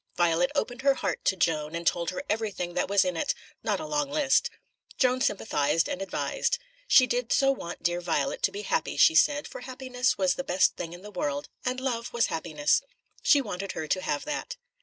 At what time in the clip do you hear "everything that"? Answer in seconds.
2.27-2.89